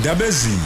ndabezini 0.00 0.58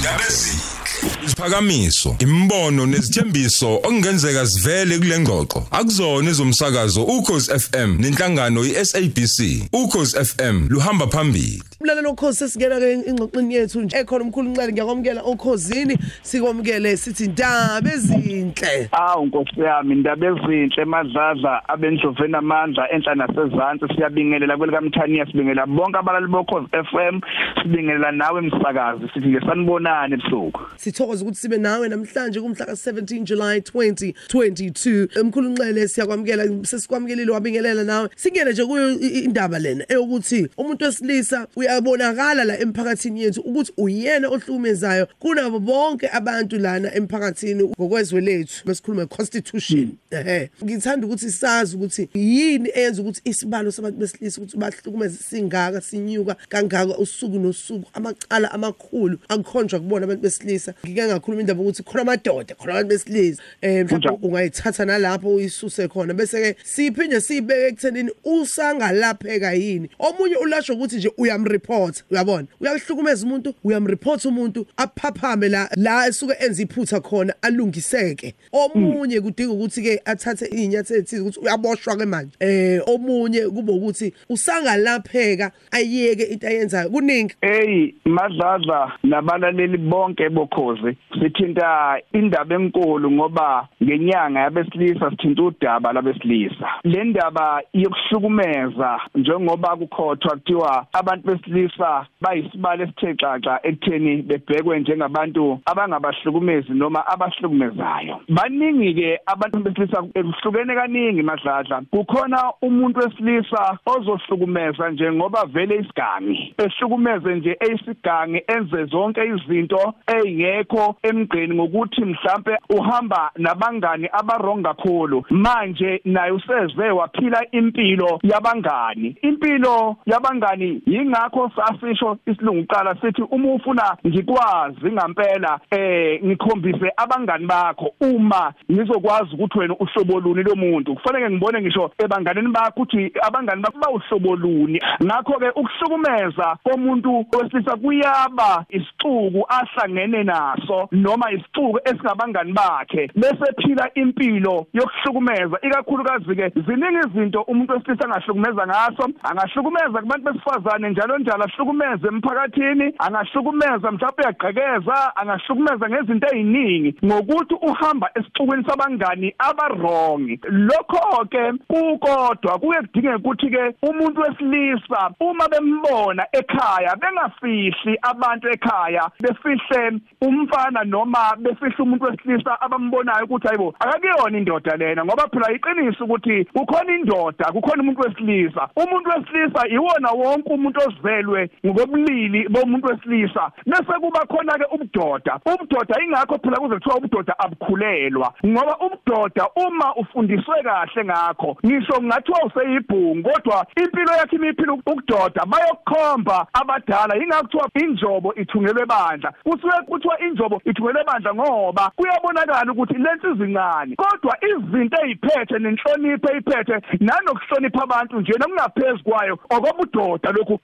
isiphakamiso 1.26 2.16
imbono 2.18 2.86
nezithembiso 2.86 3.74
okungenzeka 3.74 4.46
sivele 4.46 4.98
kule 4.98 5.18
ngxoxo. 5.20 5.66
Akuzona 5.70 6.30
ezomsakazo 6.30 7.02
ukhozi 7.04 7.50
FM 7.58 7.90
nenhlangano 8.00 8.64
iSABC 8.64 9.38
ukhozi 9.72 10.24
FM 10.24 10.66
luhamba 10.68 11.06
phambili. 11.06 11.62
Umlalelo 11.80 12.10
okhozi 12.10 12.38
sesingena 12.38 12.80
ke 12.80 12.92
ingxoxweni 13.06 13.54
yethu 13.54 13.80
nje. 13.82 13.96
Ekhona 13.96 14.24
umkhulu 14.24 14.50
Nxele 14.50 14.72
ngiyakwamukela 14.72 15.22
okhosini 15.22 15.96
sikwamukele 16.22 16.96
sithi 16.96 17.24
indaba 17.24 17.90
ezinhle. 17.92 18.88
Awu 18.92 19.26
Nkosi 19.26 19.60
yami 19.60 19.94
indaba 19.94 20.26
ezinhle 20.26 20.84
madlaza 20.84 21.68
abendloveni 21.68 22.36
amandla 22.36 22.90
enhla 22.92 23.14
nasezantsi 23.14 23.94
siyabingelela 23.94 24.56
kwelikamthaniya 24.56 25.26
sibingelela 25.26 25.66
bonke 25.66 25.98
abalali 25.98 26.26
bokhozi 26.26 26.66
FM 26.90 27.20
sibingelela 27.62 28.12
nawe 28.12 28.40
msakazi 28.40 29.08
sithi 29.14 29.28
nje 29.28 29.40
sanibonane 29.46 30.14
ebusuku. 30.14 30.60
Sithokoza 30.76 31.22
ukuthi 31.24 31.40
sibe 31.40 31.58
nawe 31.58 31.88
namhlanje 31.88 32.40
kumhla 32.40 32.66
ka17 32.66 33.22
July 33.22 33.58
2022 33.60 35.20
umkhulu 35.20 35.48
Nxele 35.50 35.88
siyakwamukela 35.88 36.44
sesikwamkelile 36.62 37.32
wabingelela 37.32 37.84
nawe. 37.84 38.08
Singene 38.16 38.50
nje 38.50 38.64
kuyo 38.64 39.00
indaba 39.00 39.58
lena 39.58 39.84
eyokuthi 39.88 40.48
umuntu 40.56 40.84
wesilisa 40.84 41.46
uyabonakala 41.68 42.44
la 42.44 42.58
emphakathini 42.58 43.22
yethu 43.22 43.40
ukuthi 43.40 43.72
uyena 43.76 44.28
ohlukumezayo 44.28 45.06
kunabo 45.18 45.58
bonke 45.58 46.08
abantu 46.08 46.58
lana 46.58 46.94
emphakathini 46.94 47.64
ngokwezwe 47.64 48.20
lethu 48.20 48.66
besikhuluma 48.66 49.06
constitution. 49.06 49.92
Ehe. 50.10 50.50
Ngithanda 50.64 51.06
ukuthi 51.06 51.30
sazi 51.30 51.76
ukuthi 51.76 52.08
yini 52.14 52.70
eyenza 52.74 53.02
ukuthi 53.02 53.20
isibalo 53.24 53.70
sabantu 53.70 53.98
besilisa 53.98 54.40
ukuthi 54.40 54.56
bahlukumeze 54.56 55.16
singaka 55.16 55.80
sinyuka 55.80 56.36
kangaka 56.48 56.98
usuku 56.98 57.38
nosuku 57.38 57.90
amacala 57.92 58.52
amakhulu 58.52 59.18
akukhonjwa 59.28 59.80
kubona 59.80 60.04
abantu 60.04 60.22
besilisa. 60.22 60.74
Ngike 60.86 61.06
ngakhuluma 61.06 61.40
indaba 61.40 61.62
ukuthi 61.62 61.82
khona 61.82 62.02
amadoda 62.02 62.54
khona 62.54 62.72
abantu 62.72 62.88
besilisa. 62.88 63.42
Eh 63.60 63.84
mhlawumbe 63.84 64.08
Kunjani? 64.08 64.18
ungayithatha 64.22 64.84
nalapho 64.84 65.34
uyisuse 65.34 65.88
khona. 65.88 66.14
Bese 66.14 66.40
ke 66.42 66.56
siphinde 66.64 67.20
sibeke 67.20 67.66
ekuthenini 67.66 68.10
usangalapheka 68.24 69.52
yini? 69.52 69.90
Omunye 69.98 70.36
ulasho 70.36 70.74
ukuthi 70.74 70.96
nje 70.96 71.12
uyamreport 71.58 72.04
uyabona? 72.10 72.46
Uyahlukumeza 72.60 73.26
umuntu 73.26 73.54
uyamreport 73.64 74.24
umuntu 74.24 74.66
aphaphame 74.76 75.48
la 75.48 75.68
la 75.76 76.06
esuke 76.06 76.34
enza 76.40 76.62
iphutha 76.62 77.00
khona 77.00 77.34
alungiseke. 77.42 78.34
Omunye 78.52 79.20
kudinga 79.20 79.52
ukuthi 79.52 79.82
ke 79.82 80.00
athathe 80.04 80.46
inyathelo 80.46 81.00
ethize 81.00 81.22
ukuthi 81.22 81.40
uyaboshwa 81.40 81.96
ke 81.96 82.06
manje. 82.06 82.32
Eh 82.40 82.80
omunye 82.86 83.40
kube 83.48 83.72
ukuthi 83.72 84.12
usangalapheka 84.28 85.52
ayeke 85.72 86.24
into 86.32 86.46
ayenzayo. 86.46 86.90
Kuningi. 86.90 87.34
Hey 87.40 87.94
madlaza 88.04 88.92
nabalaleli 89.02 89.78
bonke 89.78 90.28
bokhozi 90.28 90.96
sithinta 91.20 92.00
indaba 92.12 92.54
enkulu 92.54 93.10
ngoba 93.10 93.68
ngenyanga 93.82 94.40
yabesilisa 94.40 95.10
sithinta 95.10 95.42
udaba 95.42 95.92
labesilisa. 95.92 96.68
Le 96.84 97.04
ndaba 97.04 97.62
yokuhlukumeza 97.72 99.00
njengoba 99.14 99.76
kukhothwa 99.76 100.36
kuthiwa 100.36 100.86
abantu 100.92 101.30
besilisa 101.48 102.06
bayisibalo 102.20 102.84
esithe 102.84 103.14
xaxa 103.14 103.60
ekutheni 103.62 104.22
bebhekwe 104.22 104.80
njengabantu 104.80 105.60
abangabahlukumezi 105.66 106.72
noma 106.72 107.06
abahlukumezayo. 107.06 108.20
Baningi 108.28 108.94
ke 108.94 109.18
abantu 109.26 109.58
besilisa 109.58 110.02
ekuhlukene 110.14 110.74
kaningi 110.74 111.22
madladla. 111.22 111.82
Kukhona 111.90 112.52
umuntu 112.62 113.00
wesilisa 113.00 113.78
ozohlukumeza 113.86 114.90
njengoba 114.90 115.44
vele 115.46 115.76
isigangi. 115.76 116.54
Ehlukumeze 116.58 117.34
nje 117.34 117.56
eyisigangi 117.60 118.42
enze 118.48 118.84
zonke 118.84 119.20
izinto 119.24 119.94
ezingekho 120.06 120.96
emgqeni 121.02 121.54
ngokuthi 121.54 122.04
mhlambe 122.04 122.58
uhamba 122.70 123.30
nabangani 123.36 124.08
abarong 124.12 124.62
kakhulu. 124.62 125.24
Manje 125.30 126.00
naye 126.04 126.32
useze 126.32 126.90
waphila 126.90 127.40
impilo 127.52 128.18
yabangani. 128.22 129.16
Impilo 129.22 129.96
yabangani 130.06 130.82
yingakho 130.86 131.37
sasisho 131.56 132.18
isilungu 132.26 132.66
qala 132.66 132.96
sithi 133.00 133.22
uma 133.22 133.54
ufuna 133.54 133.96
ngikwazi 134.06 134.88
ngempela 134.92 135.60
eh 135.70 136.20
ngikhombise 136.24 136.92
abangani 136.96 137.46
bakho 137.46 137.92
uma 138.00 138.52
ngizokwazi 138.72 139.34
ukuthi 139.34 139.58
wena 139.58 139.74
uhlobo 139.80 140.20
luni 140.20 140.42
lomuntu 140.42 140.94
kufanele 140.94 141.30
ngibone 141.30 141.60
ngisho 141.60 141.90
ebanganeni 141.98 142.48
bakho 142.48 142.78
ukuthi 142.78 143.12
abangani 143.22 143.62
bakho 143.62 143.78
bawuhlobo 143.78 144.36
luni. 144.36 144.80
Ngakho 145.04 145.38
ke 145.38 145.48
ukuhlukumeza 145.50 146.56
komuntu 146.64 147.26
wesilisa 147.32 147.76
kuyaba 147.76 148.64
isixuku 148.68 149.46
ahlangene 149.48 150.24
naso 150.24 150.88
noma 150.92 151.32
isixuku 151.32 151.78
esingabangani 151.84 152.52
bakhe. 152.52 153.10
Bese 153.14 153.52
phila 153.62 153.90
impilo 153.94 154.66
yokuhlukumeza 154.72 155.58
ikakhulukazi 155.62 156.36
ke 156.36 156.48
ziningi 156.66 157.08
izinto 157.08 157.42
umuntu 157.42 157.72
wesilisa 157.72 158.04
angahlukumeza 158.04 158.66
ngaso 158.66 159.08
angahlukumeza 159.22 160.00
kubantu 160.00 160.32
besifazane 160.32 160.90
njalo 160.90 161.18
njalo 161.28 161.44
ahlukumeze 161.44 162.08
emphakathini 162.08 162.94
angahlukumeza 162.98 163.92
mhlawumbe 163.92 164.22
uyagqekeza 164.22 165.16
angahlukumeza 165.16 165.88
ngezinto 165.88 166.26
eziningi 166.26 166.94
ngokuthi 167.04 167.54
uhamba 167.54 168.10
esixukwini 168.14 168.64
sabangani 168.64 169.34
abarongi 169.38 170.40
lokho 170.48 171.24
ke 171.32 171.52
kukodwa 171.68 172.58
kuye 172.58 172.80
kudingeka 172.80 173.16
ukuthi 173.16 173.50
ke 173.50 173.74
umuntu 173.82 174.20
wesilisa 174.20 175.10
uma 175.20 175.48
bembona 175.48 176.26
ekhaya 176.32 176.96
bengafihli 176.96 177.98
abantu 178.02 178.48
ekhaya 178.48 179.10
befihle 179.20 180.00
umfana 180.20 180.84
noma 180.84 181.36
befihle 181.36 181.82
umuntu 181.82 182.04
wesilisa 182.04 182.60
abambonayo 182.60 183.24
ukuthi 183.24 183.46
hayibo 183.48 183.74
akakuyona 183.80 184.38
indoda 184.38 184.76
lena 184.76 185.04
ngoba 185.04 185.28
phela 185.28 185.52
iqiniso 185.52 186.04
ukuthi 186.04 186.44
kukhona 186.44 186.92
indoda 186.96 187.52
kukhona 187.52 187.82
umuntu 187.82 188.00
wesilisa. 188.00 188.68
Umuntu 188.76 189.10
wesilisa 189.10 189.68
iwona 189.68 190.10
wonke 190.10 190.52
umuntu 190.52 190.80
ozivelwe 191.18 191.50
ngokobulili 191.66 192.48
bomuntu 192.48 192.88
wesilisa. 192.88 193.50
Bese 193.66 193.92
kuba 194.00 194.26
khona 194.26 194.58
ke 194.58 194.64
ubudoda 194.74 195.40
ubudoda 195.46 196.02
ingakho 196.02 196.38
phela 196.38 196.56
kuze 196.56 196.74
kuthiwa 196.74 196.96
ubudoda 196.96 197.34
abukhulelwa 197.38 198.32
ngoba 198.46 198.76
ubudoda 198.78 199.48
uma 199.56 199.94
ufundiswe 199.96 200.62
kahle 200.62 201.04
ngakho 201.04 201.56
ngisho 201.66 202.02
ngathiwa 202.02 202.44
useyibhungu 202.46 203.30
kodwa 203.30 203.66
impilo 203.82 204.12
yakhe 204.12 204.36
imiphilo 204.36 204.74
ukudoda 204.74 205.42
bayokukhomba 205.46 206.46
abadala. 206.52 207.16
Ingakho 207.16 207.42
kuthiwa 207.44 207.70
injobo 207.74 208.34
ithungelwe 208.34 208.86
bandla. 208.86 209.32
Kusuke 209.44 209.82
kuthiwa 209.86 210.20
injobo 210.20 210.60
ithungelwe 210.64 211.04
bandla 211.04 211.34
ngoba 211.34 211.92
kuyabonakala 211.96 212.72
ukuthi 212.72 212.94
lensizi 212.94 213.44
incane 213.44 213.96
kodwa 213.96 214.36
izinto 214.48 214.96
eziphethe 215.04 215.58
nenhlonipho 215.58 216.28
eziphethe 216.32 216.76
nanokuhlonipha 217.00 217.82
abantu 217.82 218.20
nje 218.20 218.32
nokungaphezulu 218.38 219.04
kwayo 219.04 219.38
okobudoda 219.50 220.30
lokhu 220.32 220.58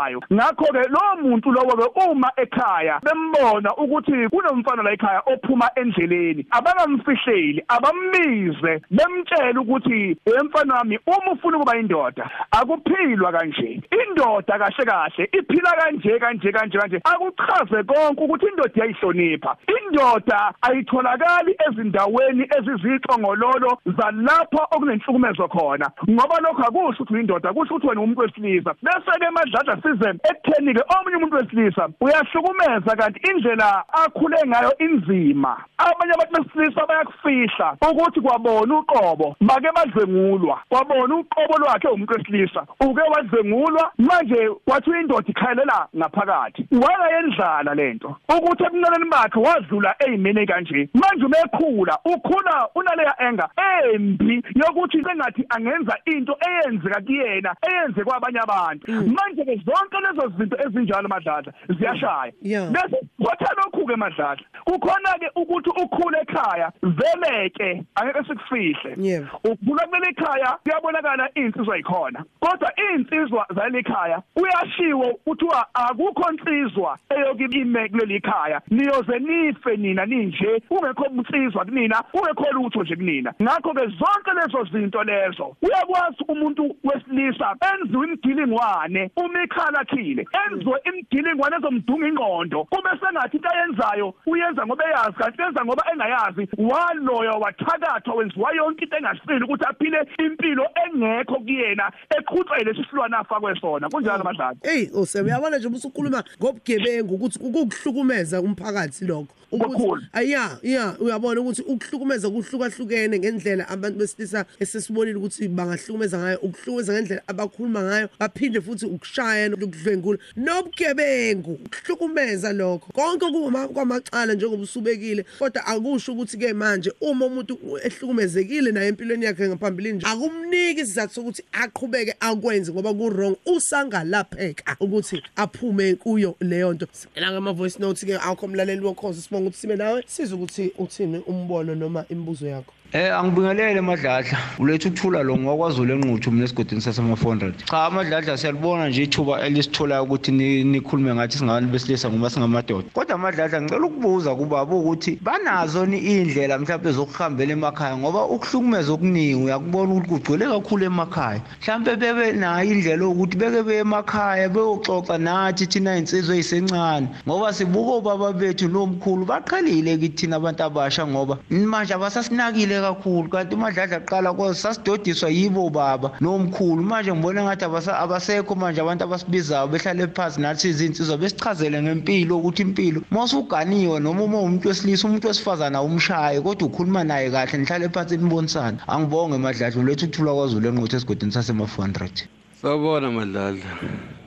ebenzayo 0.00 0.20
ngakho 0.32 0.64
ke 0.72 0.88
lo 0.88 1.22
muntu 1.22 1.52
lowo 1.52 1.76
ke 1.76 2.10
uma 2.10 2.30
ekhaya 2.36 3.00
bembona 3.02 3.70
ukuthi 3.76 4.28
kunomfana 4.30 4.82
la 4.82 4.92
ekhaya 4.92 5.22
ophuma 5.26 5.70
endleleni 5.76 6.46
abangamfihleli 6.50 7.62
abammize 7.68 8.82
bemtshela 8.90 9.60
ukuthi 9.60 10.16
emfana 10.26 10.74
wami 10.74 10.98
uma 11.06 11.32
ufuna 11.32 11.56
ukuba 11.58 11.76
indoda 11.78 12.30
akuphilwa 12.50 13.32
kanje. 13.32 13.82
Indoda 13.90 14.58
kahle 14.58 14.84
kahle 14.84 15.28
iphila 15.32 15.70
kanje 15.70 16.18
kanje 16.18 16.52
kanje 16.52 16.78
kanje. 16.78 17.00
Akuchaze 17.04 17.82
konke 17.82 18.24
ukuthi 18.24 18.46
indoda 18.46 18.72
iyayihlonipha. 18.76 19.56
Indoda 19.66 20.52
ayitholakali 20.62 21.56
ezindaweni 21.68 22.48
ezizixongololo 22.58 23.78
zalapha 23.86 24.62
okunenhlukumezo 24.70 25.48
khona 25.48 25.90
ngoba 26.10 26.40
lokho 26.40 26.62
akusho 26.62 27.02
ukuthi 27.02 27.20
indoda 27.20 27.52
kusho 27.52 27.74
ukuthi 27.74 27.86
wena 27.86 28.00
umuntu 28.00 28.20
wesilisa. 28.20 28.74
Bese 28.82 29.18
ke 29.20 29.30
madladla 29.30 29.76
size 29.90 30.08
ekutheni 30.30 30.74
ke 30.74 30.82
omunye 30.98 31.16
umuntu 31.16 31.36
wesilisa 31.36 31.88
uyahlukumeza 32.00 32.96
kanti 32.96 33.20
indlela 33.30 33.84
akhule 33.92 34.36
ngayo 34.46 34.72
inzima. 34.78 35.56
Abanye 35.78 36.12
abantu 36.14 36.42
besilisa 36.42 36.86
bayakufihla 36.86 37.76
ukuthi 37.90 38.20
kwabona 38.20 38.78
uqobo 38.78 39.36
make 39.40 39.70
badlwengulwa 39.76 40.60
kwabona 40.68 41.14
uqobo 41.16 41.58
lwakhe 41.58 41.88
umuntu 41.88 42.14
wesilisa 42.14 42.66
uke 42.80 43.00
wadlwengulwa 43.00 43.92
manje 43.98 44.50
wathi 44.66 44.90
indoda 44.90 45.28
ikhayelela 45.28 45.86
ngaphakathi. 45.96 46.66
Wayayendlala 46.72 47.74
lento 47.74 48.16
ukuthi 48.28 48.64
ebuncaneni 48.64 49.10
bakhe 49.10 49.38
wadlula 49.38 49.94
eyimene 50.06 50.46
kanje. 50.46 50.88
Manje 50.94 51.24
umekhula 51.24 51.98
ukhula 52.04 52.68
unaleya 52.74 53.14
enga 53.28 53.48
embi 53.92 54.42
yokuthi 54.54 55.04
sengathi 55.04 55.44
angenza 55.48 55.96
into 56.06 56.36
eyenzeka 56.48 57.00
kuyena 57.00 57.54
eyenze 57.62 58.04
kwabanye 58.04 58.40
abantu. 58.40 58.92
Manje 58.92 59.44
ke 59.44 59.56
zonke 59.70 59.96
lezo 60.04 60.28
zinto 60.38 60.56
ezinjalo 60.66 61.08
madladla 61.08 61.52
ziyashaya. 61.78 62.32
Yeah. 62.42 62.70
bese 62.70 62.96
kwathi 63.22 63.44
lokhu 63.56 63.80
buke 63.80 63.96
madlala 63.96 64.40
kukhona 64.64 65.18
ke 65.20 65.28
ukuthi 65.36 65.70
ukhule 65.82 66.18
ekhaya 66.20 66.72
vele 66.82 67.50
ke 67.50 67.84
angeke 67.94 68.22
sikufihle. 68.28 68.94
Yebo. 68.96 69.26
ukukhula 69.44 69.86
kuleli 69.86 70.08
ekhaya 70.10 70.58
kuyabonakala 70.62 71.30
insizwa 71.34 71.78
ikhona 71.78 72.24
kodwa 72.40 72.72
insizwa 72.94 73.46
zaleli 73.54 73.78
ekhaya 73.78 74.22
uyashiwo 74.36 75.14
kuthiwa 75.24 75.66
akukho 75.74 76.32
insizwa 76.32 76.98
eyokime 77.10 77.88
kuleli 77.88 78.14
ekhaya 78.14 78.60
niyoze 78.70 79.18
nife 79.18 79.76
nina 79.76 80.06
ninje 80.06 80.62
ungekho 80.70 81.06
insizwa 81.06 81.64
kunina 81.64 82.04
ungekho 82.14 82.52
lutho 82.52 82.82
nje 82.82 82.96
kunina. 82.96 83.34
Ngakho 83.42 83.74
ke 83.74 83.86
zonke 83.86 84.30
lezo 84.36 84.64
zinto 84.72 85.04
lezo 85.04 85.56
uyakwazi 85.62 86.24
umuntu 86.28 86.76
wesilisa 86.84 87.56
enziwe 87.72 88.06
imgilingwane 88.06 89.10
uma 89.16 89.42
ikhala 89.60 89.84
khile 89.84 90.26
enziwe 90.40 90.78
imgilingwane 90.88 91.56
ezomdunga 91.56 92.08
ingqondo. 92.08 92.64
Kube 92.64 92.90
sengathi 93.00 93.36
into 93.36 93.48
ayenzayo 93.48 94.14
uyenza 94.26 94.66
ngoba 94.66 94.84
eyazi 94.88 95.16
kanti 95.18 95.42
yenza 95.42 95.64
ngoba 95.64 95.84
engayazi 95.92 96.48
waloya 96.58 97.32
wathakathwa 97.32 98.14
wenziwa 98.14 98.52
yonke 98.56 98.84
into 98.84 98.96
engasile 98.96 99.44
ukuthi 99.44 99.64
aphile 99.64 100.08
impilo 100.18 100.66
engekho 100.84 101.40
kuyena 101.40 101.92
eqhutshe 102.16 102.64
lesi 102.64 102.84
silwana 102.90 103.18
afakwe 103.18 103.60
sona 103.60 103.88
kunjalo 103.88 104.24
madlala 104.24 104.56
Hey 104.62 104.88
ose 104.94 105.20
uyabona 105.20 105.58
nje 105.58 105.68
usukhuluma 105.68 106.24
ngobugebengu 106.40 107.14
ukuthi 107.14 107.38
ukukuhlukumeza 107.42 108.40
umphakathi 108.40 109.04
lokho. 109.04 109.34
Kakhulu. 109.58 110.02
aya 110.12 110.58
ya 110.62 110.94
uyabona 111.00 111.40
ukuthi 111.40 111.62
ukuhlukumeza 111.62 112.30
kuhlukahlukene 112.30 113.18
ngendlela 113.18 113.68
abantu 113.68 113.98
besilisa 113.98 114.46
esesibonile 114.60 115.18
ukuthi 115.18 115.48
bangahlukumeza 115.48 116.18
ngayo 116.18 116.38
ukuhlukumeza 116.38 116.92
ngendlela 116.92 117.22
abakhuluma 117.26 117.82
ngayo 117.82 118.08
baphinde 118.20 118.60
futhi 118.60 118.86
ukushaya 118.86 119.49
nokudlwengula 119.50 120.18
nobugebengu. 120.36 121.60
Ukuhlukumeza 121.66 122.52
lokho. 122.52 122.92
Konke 122.92 123.26
kuma 123.26 123.68
kwamacala 123.68 124.34
njengoba 124.34 124.62
usubekile 124.62 125.24
kodwa 125.38 125.66
akusho 125.66 126.12
ukuthi 126.12 126.36
ke 126.38 126.52
manje 126.52 126.92
uma 127.00 127.26
umuntu 127.26 127.58
ehlukumezekile 127.84 128.72
naye 128.72 128.88
empilweni 128.88 129.24
yakhe 129.24 129.48
ngaphambilini 129.48 129.96
nje 129.96 130.06
akumniki 130.06 130.80
isizathu 130.80 131.14
sokuthi 131.14 131.42
aqhubeke 131.52 132.14
akwenze 132.20 132.72
ngoba 132.72 132.94
ku 132.94 133.08
wrong 133.08 133.36
usangalapheka 133.46 134.76
ukuthi 134.80 135.22
aphume 135.36 135.94
kuyo 135.94 136.36
leyo 136.40 136.72
nto. 136.72 136.86
Sibela 136.92 137.32
ngama 137.32 137.52
voice 137.52 137.78
notes 137.78 138.04
ke 138.04 138.14
akho 138.16 138.48
mlaleli 138.48 138.84
wokhozi 138.84 139.22
sibonga 139.22 139.46
ukuthi 139.48 139.60
sibe 139.60 139.76
nawe. 139.76 140.04
Siza 140.06 140.34
ukuthi 140.34 140.72
uthini 140.78 141.18
umbono 141.26 141.74
noma 141.74 142.04
imibuzo 142.08 142.46
yakho? 142.46 142.72
Eh 142.92 143.14
angibingelele 143.14 143.80
madladla. 143.80 144.38
Ulethu 144.58 144.88
ukuthula 144.88 145.22
lo 145.22 145.36
ngwakwaZulu 145.36 145.92
enquthu 145.94 146.32
mina 146.32 146.44
esigodini 146.44 146.80
sasema 146.80 147.14
400 147.14 147.52
cha 147.64 147.90
madladla 147.90 148.36
siyalibona 148.36 148.88
nje 148.88 149.02
ithuba 149.02 149.39
elisitholayo 149.46 150.02
ukuthi 150.04 150.32
ni- 150.32 150.64
nikhulume 150.64 151.14
ngathi 151.14 151.38
singabantu 151.38 151.72
besilisa 151.72 152.10
ngoba 152.10 152.30
singamadoda. 152.30 152.88
Kodwa 152.94 153.18
madladla 153.18 153.62
ngicela 153.62 153.86
ukubuza 153.86 154.34
kubaba 154.34 154.74
ukuthi 154.76 155.18
banazo 155.22 155.86
ni 155.86 155.98
indlela 155.98 156.58
mhlawumbe 156.58 156.92
zokuhambela 156.92 157.52
emakhaya 157.52 157.96
ngoba 157.96 158.24
ukuhlukumeza 158.24 158.92
okuningi 158.92 159.34
uyakubona 159.34 159.92
ukuthi 159.94 160.08
kugcwele 160.08 160.44
kakhulu 160.46 160.84
emakhaya. 160.84 161.40
Mhlawumbe 161.62 161.96
bebe 161.96 162.32
nayo 162.32 162.70
indlela 162.70 163.04
yokuthi 163.04 163.36
beke 163.36 163.62
beye 163.62 163.80
emakhaya 163.80 164.48
beyoxoxa 164.48 165.18
nathi 165.18 165.66
thina 165.66 165.96
insizwe 165.96 166.34
eyisencane 166.36 167.08
ngoba 167.26 167.52
sibuka 167.52 167.92
obaba 168.00 168.32
bethu 168.32 168.68
nomkhulu 168.68 169.24
baqhelile 169.26 169.98
kithina 169.98 170.36
abantu 170.36 170.62
abasha 170.64 171.06
ngoba 171.06 171.38
manje 171.50 171.94
abasasinakile 171.94 172.80
kakhulu. 172.80 173.28
Kanti 173.28 173.54
umadladla 173.54 174.00
qala 174.00 174.32
kwazi 174.32 174.60
sasidodiswa 174.60 175.30
yibo 175.30 175.70
baba 175.70 176.12
nomkhulu. 176.20 176.82
Manje 176.82 177.12
ngibona 177.12 177.42
ngathi 177.42 177.64
abasa- 177.64 177.98
abasekho 177.98 178.54
manje 178.54 178.80
abantu 178.80 179.04
abasibizayo 179.30 179.68
behlale 179.68 180.06
phansi 180.08 180.40
nathi 180.40 180.68
izinsizwa 180.68 181.16
besichazele 181.16 181.82
ngempilo 181.82 182.38
ukuthi 182.38 182.62
impilo 182.62 183.02
mawusuganiwe 183.10 184.00
noma 184.00 184.24
uma 184.24 184.40
umuntu 184.40 184.68
wesilisa 184.68 185.06
umuntu 185.08 185.28
wesifazane 185.28 185.76
awumshaye 185.76 186.40
kodwa 186.40 186.66
ukhuluma 186.68 187.04
naye 187.04 187.30
kahle 187.30 187.58
nihlale 187.58 187.88
phansi 187.88 188.16
nibonisane. 188.16 188.78
Angibonge 188.88 189.38
madladla 189.38 189.80
ulethu 189.80 190.06
ukuthula 190.06 190.34
kwazulu 190.34 190.68
enquthu 190.68 190.96
esigodini 190.96 191.32
sasema-400 191.32 192.26
Sawubona 192.60 193.10
madladla. 193.10 193.70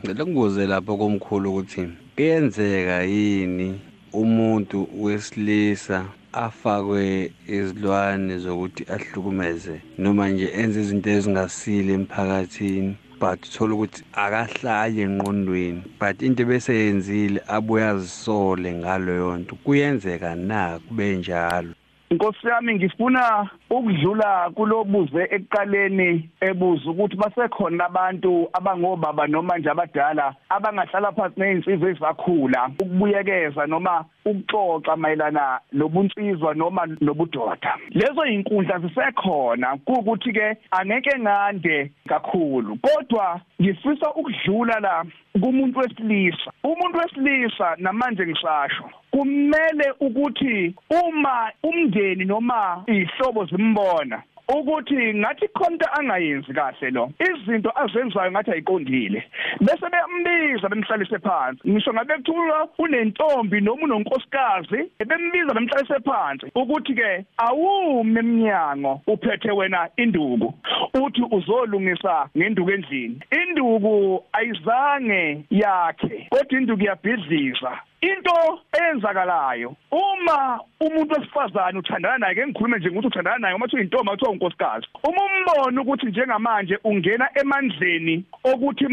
Ngicela 0.04 0.26
ngibuze 0.26 0.66
lapha 0.68 0.94
komkhulu 0.98 1.50
ukuthi 1.52 1.82
kuyenzeka 2.16 3.04
yini 3.04 3.80
umuntu 4.14 4.88
wesilisa 5.04 6.06
afakwe 6.34 7.32
izilwane 7.48 8.38
zokuthi 8.38 8.84
ahlukumeze 8.96 9.76
noma 9.98 10.30
nje 10.30 10.48
enze 10.62 10.82
izinto 10.82 11.10
ezingasile 11.10 11.94
emphakathini? 11.94 12.96
But 13.24 13.40
uthola 13.42 13.74
ukuthi 13.76 14.04
akahlali 14.14 15.02
engqondweni. 15.02 15.84
But 16.00 16.22
into 16.22 16.46
bese 16.46 16.74
yenzile 16.76 17.40
abuye 17.48 17.86
azisole 17.86 18.74
ngaleyo 18.74 19.38
nto. 19.38 19.56
Kuyenzeka 19.56 20.36
na? 20.36 20.80
Kube 20.88 21.16
njalo? 21.16 21.74
Nkosi 22.12 22.48
yami 22.48 22.76
ngifuna 22.76 23.50
ukudlula 23.74 24.50
kulobuze 24.56 25.22
ekuqaleni 25.36 26.30
ebuza 26.48 26.92
ukuthi 26.92 27.16
basekhona 27.18 27.86
abantu 27.86 28.50
abangobaba 28.54 29.28
noma 29.28 29.58
nje 29.58 29.70
abadala 29.70 30.36
abangahlala 30.50 31.12
phansi 31.12 31.40
nezinsizwa 31.40 31.90
ezisakhula 31.90 32.62
ukubuyekeza 32.82 33.66
noma 33.66 34.06
ukuxoxa 34.26 34.96
mayelana 34.96 35.60
nobunsizwa 35.74 36.54
noma 36.54 36.86
nobudoda. 37.02 37.72
Lezo 37.90 38.26
inkundla 38.26 38.80
zisekhona 38.80 39.78
kuukuthi 39.86 40.34
ke 40.34 40.58
angeke 40.72 41.20
ngande 41.20 41.92
kakhulu 42.08 42.78
kodwa 42.86 43.42
ngifisa 43.62 44.14
ukudlula 44.16 44.80
la 44.80 45.06
kumuntu 45.42 45.80
wesilisa. 45.80 46.52
Umuntu 46.64 46.98
wesilisa 46.98 47.76
namanje 47.78 48.26
ngisasho 48.26 48.84
kumele 49.14 49.94
ukuthi 50.00 50.76
uma 50.90 51.52
umndeni 51.64 52.26
noma 52.26 52.84
ihlobo 52.88 53.46
zimbona 53.64 54.22
ukuthi 54.48 55.14
ngathi 55.14 55.48
khonto 55.48 55.86
angayenzi 55.98 56.54
kahle 56.54 56.90
lo 56.92 57.10
izinto 57.28 57.72
azenzayo 57.76 58.32
ngathi 58.32 58.52
ayiqondile. 58.52 59.24
Bese 59.62 59.88
bembiza 59.94 60.70
bemhlalise 60.70 61.20
phansi. 61.20 61.62
Ngisho 61.70 61.94
ngabe 61.94 62.14
kuthiwa 62.14 62.68
unentombi 62.78 63.62
noma 63.62 63.84
unonkosikazi 63.84 64.80
bembiza 65.08 65.54
bemhlalise 65.54 66.00
phansi 66.06 66.46
ukuthi 66.56 66.94
ke 66.94 67.26
awume 67.38 68.20
eminyango 68.20 69.02
uphethe 69.08 69.52
wena 69.52 69.90
induku. 69.98 70.54
Uthi 70.94 71.22
uzolungisa 71.32 72.30
ngenduku 72.38 72.72
endlini. 72.72 73.20
Induku 73.32 74.24
ayizange 74.34 75.46
yakhe 75.50 76.28
kodwa 76.30 76.60
induku 76.60 76.84
yabhidliza 76.84 77.72
into 78.04 78.60
eyenzakalayo 78.78 79.76
uma 79.92 80.60
umuntu 80.80 81.14
wesifazane 81.14 81.80
uthandana 81.80 82.18
naye 82.18 82.36
ke 82.36 82.48
ngikhulume 82.48 82.78
nje 82.78 82.90
ukuthi 82.90 83.08
uthandana 83.08 83.38
naye 83.38 83.56
uma 83.56 83.68
uyintombi 83.74 84.12
kuthiwa 84.12 84.32
unkosikazi 84.32 84.88
uma 85.04 85.22
umbona 85.26 85.82
ukuthi 85.82 86.06
njengamanje 86.06 86.80
ungena 86.84 87.30
emandleni 87.42 88.24
okuthi 88.44 88.88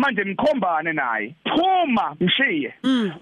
manje 0.00 0.24
ngikhombane 0.24 0.92
naye 0.92 1.34
phuma 1.56 2.16
mshiye. 2.20 2.74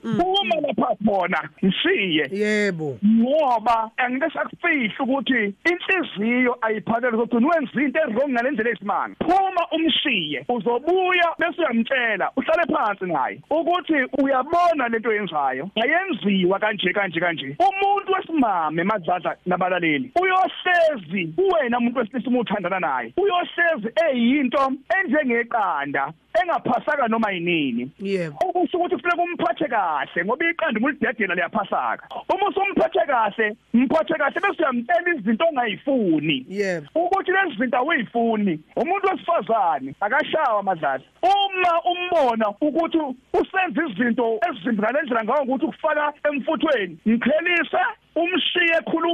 Phuma 0.02 0.56
lapha 0.66 0.96
khona 1.04 1.48
mshiye. 1.62 2.28
Yebo. 2.32 2.98
Ngoba 3.06 3.90
angeke 3.96 4.32
sakufihla 4.32 4.94
ukuthi 5.00 5.54
inhliziyo 5.70 6.58
ayiphakele 6.60 7.16
ukuthi 7.16 7.36
wenza 7.36 7.80
into 7.80 8.00
errong 8.00 8.30
ngalendlela 8.30 8.70
esimanga 8.70 9.16
phuma 9.24 9.62
umshiye 9.72 10.44
uzobuya 10.48 11.28
bese 11.38 11.60
uyamtshela 11.62 12.30
uhlale 12.36 12.64
phansi 12.72 13.04
naye 13.04 13.40
ukuthi 13.50 13.94
uyabona 14.18 14.88
lento 14.88 15.10
yenzayo 15.20 15.70
ayenziwa 15.82 16.58
kanje 16.58 16.92
kanje 16.92 17.20
kanje. 17.20 17.56
Umuntu 17.58 18.12
wesimame 18.12 18.84
madladla 18.84 19.36
nabalaleli 19.46 20.10
uyohlezi 20.22 21.34
uwena 21.38 21.78
umuntu 21.78 21.98
wesilisa 21.98 22.30
uma 22.30 22.38
uthandana 22.40 22.80
naye 22.80 23.12
uyohlezi 23.16 23.88
eyinto 24.10 24.72
enjengeqanda 25.00 26.12
engaphasaka 26.42 27.08
noma 27.08 27.30
yinini 27.32 27.90
yebo. 27.98 28.38
Ukusho 28.60 28.78
ukuthi 28.78 28.96
kufanele 28.96 29.22
kumphathe 29.22 29.68
kahle 29.68 30.24
ngoba 30.24 30.50
iqanda 30.50 30.80
mulidedela 30.80 31.34
liyaphasaka. 31.34 32.08
Uma 32.28 32.48
usumphathe 32.48 33.06
kahle 33.06 33.56
mphathe 33.74 34.14
kahle 34.14 34.40
bese 34.40 34.62
uyamtshela 34.62 35.14
izinto 35.14 35.44
ongayifuni. 35.48 36.46
Yebo. 36.48 36.86
Ukuthi 36.94 37.32
lezi 37.32 37.56
zinto 37.58 37.76
awuyifuni. 37.76 38.60
Umuntu 38.76 39.08
wesifazane 39.08 39.94
akashawa 40.00 40.62
madlala 40.62 41.04
uma 41.22 41.72
umbona 41.92 42.48
ukuthi 42.60 42.98
usenza 43.32 43.82
izinto 43.86 44.40
ezimbi 44.48 44.82
ngalendlela 44.82 45.24
ngawo 45.24 45.42
ukuthi 45.42 45.64
ukufaka 45.64 46.12
emfuthweni 46.28 46.98
ngikhelise 47.08 47.82
umshiye 48.16 48.49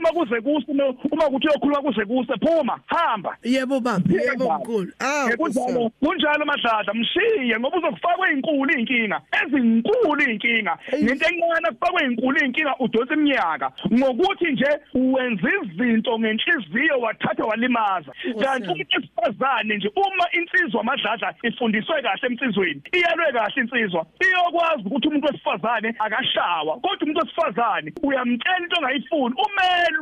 ekhuluma 0.07 0.13
kuze 0.13 0.41
kuse 0.41 0.73
uma 1.11 1.27
ukuthi 1.27 1.49
uyokhuluma 1.49 1.83
kuze 1.83 2.05
kuse 2.05 2.33
phuma 2.41 2.81
hamba. 2.87 3.37
Yebo 3.43 3.81
baba 3.81 4.03
yebo 4.09 4.59
mkhulu. 4.59 4.93
Ah 5.01 5.29
kunjalo 5.37 5.91
kunjalo 6.01 6.45
madladla 6.45 6.95
mshiye 6.95 7.59
ngoba 7.59 7.79
uzokufakwa 7.79 8.31
izinkulu 8.31 8.71
izinkinga 8.71 9.21
ezinkulu 9.45 10.23
izinkinga 10.23 10.79
nento 10.93 11.27
encane 11.27 11.69
kufakwa 11.79 12.03
izinkulu 12.03 12.37
izinkinga 12.37 12.75
udonsa 12.79 13.15
iminyaka 13.15 13.73
ngokuthi 13.93 14.53
nje 14.53 14.69
wenza 14.95 15.49
izinto 15.63 16.19
ngenhliziyo 16.19 17.01
wathatha 17.01 17.45
walimaza. 17.45 18.13
Kanti 18.43 18.69
umuntu 18.69 18.99
esifazane 18.99 19.77
nje 19.77 19.91
uma 19.97 20.27
insizwa 20.33 20.85
madladla 20.85 21.35
ifundiswe 21.43 22.03
kahle 22.03 22.27
emsizweni 22.27 22.83
iyalwe 22.93 23.33
kahle 23.33 23.63
insizwa 23.63 24.07
iyokwazi 24.27 24.83
ukuthi 24.87 25.09
umuntu 25.09 25.27
wesifazane 25.27 25.95
akashawa 25.99 26.75
kodwa 26.81 26.99
umuntu 27.03 27.21
wesifazane 27.21 27.93
uyamtshela 28.03 28.67
into 28.67 28.77
ongayifuni 28.77 29.35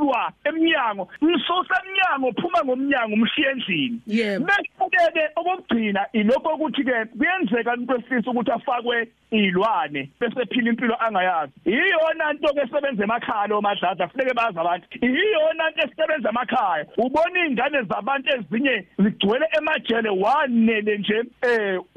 umelwa 0.01 0.33
emnyango 0.45 1.09
msusa 1.21 1.83
emnyango 1.85 2.33
phuma 2.41 2.65
ngomnyango 2.65 3.15
umshiye 3.15 3.51
endlini. 3.51 4.01
Bese-ke 4.07 5.31
okokugcina 5.37 6.07
ilokho 6.13 6.55
ukuthi-ke 6.55 7.05
kuyenzeka 7.19 7.75
umuntu 7.75 7.93
wesilisa 7.93 8.31
ukuthi 8.31 8.51
afakwe 8.53 9.09
iy'lwane 9.33 10.11
bese 10.21 10.41
ephila 10.43 10.71
impilo 10.71 10.97
angayazi. 11.05 11.53
Iyona 11.67 12.33
nto-ke 12.33 12.61
esebenza 12.61 13.05
emakhaya 13.05 13.47
lo 13.47 13.61
madladla 13.61 14.07
kufuneke 14.07 14.35
bazi 14.35 14.59
abantu. 14.59 14.87
Iyona 15.03 15.71
nto 15.71 15.83
esebenza 15.87 16.29
emakhaya 16.29 16.87
ubona 16.97 17.39
iy'ngane 17.45 17.83
zabantu 17.83 18.29
ezinye 18.37 18.87
zigcwele 18.99 19.47
emajele 19.59 20.09
wanele 20.09 20.99
nje 20.99 21.19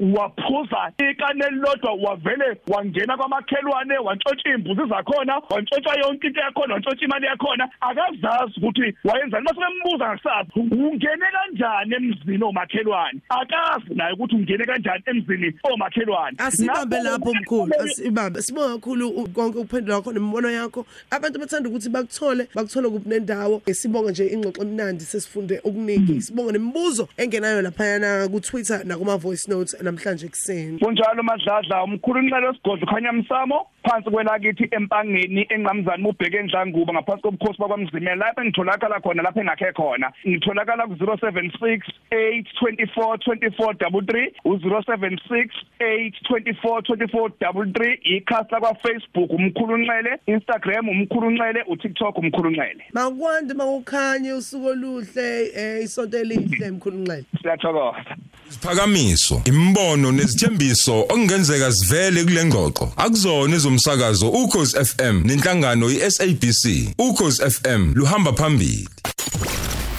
um 0.00 0.14
waphuza 0.14 0.92
ikane 0.98 1.44
elilodwa 1.46 1.92
wavele 1.92 2.60
wangena 2.68 3.16
kwamakhelwane 3.16 3.98
wantshontsha 3.98 4.48
iy'mbuzi 4.48 4.88
zakhona 4.88 5.34
wantshontsha 5.50 6.00
yonke 6.00 6.26
into 6.26 6.40
yakhona 6.40 6.74
wantshontsha 6.74 7.04
imali 7.04 7.26
yakhona. 7.26 7.68
Akazazi 7.90 8.52
ukuthi 8.56 8.94
wayenzani 9.04 9.44
mase 9.44 9.60
bembuza 9.60 10.04
ngakusazi 10.08 10.50
ungene 10.56 11.26
kanjani 11.34 11.94
emzini 11.94 12.44
omakhelwane? 12.44 13.20
Akazi 13.28 13.94
naye 13.94 14.12
ukuthi 14.12 14.34
ungene 14.36 14.64
kanjani 14.64 15.02
emzini 15.06 15.54
omakhelwane. 15.62 16.36
Asibambe 16.38 16.96
Ngakho- 16.96 17.04
lapho 17.04 17.34
mkhulu 17.34 17.72
asibambe. 17.80 18.42
Sibonga 18.42 18.74
kakhulu 18.74 19.08
u- 19.08 19.28
konke 19.28 19.58
ukuphendula 19.58 19.94
kwakho 20.00 20.12
nemibono 20.12 20.50
yakho. 20.50 20.86
Abantu 21.10 21.38
bathanda 21.40 21.68
ukuthi 21.68 21.88
bakuthole 21.90 22.48
bakuthole 22.54 22.88
kuphi 22.90 23.08
nendawo. 23.08 23.62
Sibonga 23.72 24.10
nje 24.10 24.26
ingxoxo 24.26 24.62
emnandi 24.62 25.04
sesifunde 25.04 25.60
okuningi. 25.64 26.20
Sibonga 26.22 26.52
nemibuzo 26.52 27.08
engenayo 27.16 27.62
lapha 27.62 28.28
ku 28.30 28.40
Twitter 28.40 28.80
nakuma 28.84 29.16
voice 29.16 29.48
notes 29.48 29.76
namhlanje 29.82 30.26
ekseni 30.26 30.78
kunjalo 30.78 31.22
madladla 31.22 31.84
umkhulu 31.84 32.20
unxele 32.20 32.52
sigodlo 32.54 32.86
khanya 32.86 33.12
msamo 33.12 33.66
phansi 33.84 34.10
kwelakithi 34.10 34.68
empangeni 34.70 35.46
enqamzana 35.50 36.08
ubheke 36.08 36.36
endlanguba 36.36 36.92
ngaphansi 36.92 37.22
komkhosi 37.22 37.58
bakwamzimela 37.78 38.16
lapho 38.16 38.42
engitholakala 38.42 39.00
khona 39.00 39.22
lapho 39.22 39.40
engakhe 39.40 39.72
khona. 39.72 40.12
Ngitholakala 40.26 40.86
ku-076 40.86 41.82
824 42.10 43.18
24 43.26 44.32
u-076 44.44 45.50
824 45.80 47.32
24 47.38 47.98
ikhasi 48.02 48.52
lakwa-facebook 48.52 49.30
umkhulu 49.30 49.74
unxele 49.74 50.18
instagram 50.26 50.88
umkhulu 50.88 51.26
unxele 51.26 51.62
utiktok 51.66 52.18
umkhulu 52.18 52.48
unxele 52.48 52.84
makwande 52.92 53.54
makukhanye 53.54 54.32
usuku 54.32 54.66
oluhle 54.66 55.50
eh 55.54 55.84
isonto 55.84 56.18
elihle 56.18 56.70
mkhulu 56.70 56.98
Nxele 56.98 57.24
siyathokoza. 57.42 58.16
Isiphakamiso, 58.50 59.42
imbono 59.44 60.12
nezithembiso 60.12 61.00
okungenzeka 61.00 61.72
sivele 61.72 62.24
kule 62.24 62.44
ngxoxo. 62.44 62.92
Akuzona 62.96 63.56
ezomsakazo 63.56 64.28
ukhozi 64.30 64.84
FM 64.84 65.22
nenhlangano 65.26 65.90
iSABC. 65.90 66.64
Ukhozi 66.98 67.42
FM 67.50 67.92
luhamba 67.94 68.32
phambili. 68.32 68.88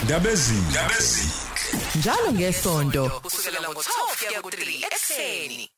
Ndabezi. 0.03 0.53
Ndabezi. 0.71 1.23
njalo 1.95 2.31
ngesonto 2.33 3.09
kusukela 3.23 3.59
ngo-12 3.59 4.27
kuya 4.27 4.41
ku-3 4.41 4.85
ekseni 4.87 5.69